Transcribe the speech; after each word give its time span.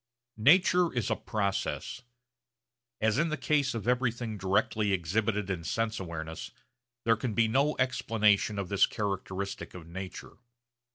Nature 0.43 0.91
is 0.91 1.11
a 1.11 1.15
process. 1.15 2.01
As 3.01 3.19
in 3.19 3.29
the 3.29 3.37
case 3.37 3.75
of 3.75 3.87
everything 3.87 4.35
directly 4.35 4.93
exhibited 4.93 5.51
in 5.51 5.63
sense 5.63 5.99
awareness, 5.99 6.49
there 7.05 7.15
can 7.15 7.35
be 7.35 7.47
no 7.47 7.75
explanation 7.77 8.57
of 8.57 8.69
this 8.69 8.87
characteristic 8.87 9.75
of 9.75 9.85
nature. 9.85 10.37